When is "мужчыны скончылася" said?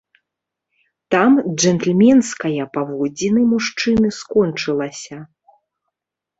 3.53-5.17